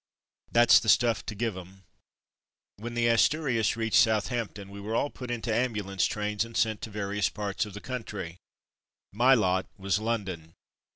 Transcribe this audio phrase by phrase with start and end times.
[0.51, 1.83] "That's the stuff to give 'em.
[2.77, 6.89] When the Asturias reached Southampton we were all put into ambulance trains and sent to
[6.89, 8.39] various parts of the country.
[9.13, 10.55] My lot was London.